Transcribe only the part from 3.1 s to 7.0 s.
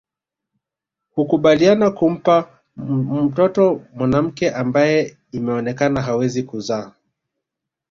mtoto mwanamke ambaye imeonekana hawezi kuzaa